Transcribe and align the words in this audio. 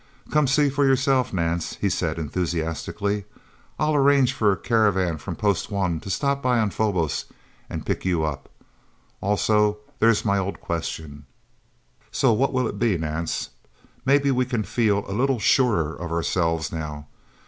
"Come 0.31 0.47
see 0.47 0.71
for 0.71 0.83
yourself, 0.83 1.31
Nance," 1.31 1.75
he 1.75 1.87
said 1.87 2.17
enthusiastically. 2.17 3.25
"I'll 3.77 3.93
arrange 3.93 4.33
for 4.33 4.51
a 4.51 4.57
caravan 4.57 5.19
from 5.19 5.35
Post 5.35 5.69
One 5.69 5.99
to 5.99 6.09
stop 6.09 6.41
by 6.41 6.57
on 6.57 6.71
Phobos 6.71 7.25
and 7.69 7.85
pick 7.85 8.03
you 8.03 8.23
up. 8.23 8.49
Also 9.21 9.77
there's 9.99 10.25
my 10.25 10.39
old 10.39 10.59
question... 10.59 11.27
So, 12.11 12.33
what'll 12.33 12.67
it 12.67 12.79
be, 12.79 12.97
Nance? 12.97 13.51
Maybe 14.03 14.31
we 14.31 14.45
can 14.45 14.63
feel 14.63 15.05
a 15.07 15.13
little 15.13 15.37
surer 15.37 15.93
of 15.95 16.11
ourselves, 16.11 16.71
now. 16.71 17.05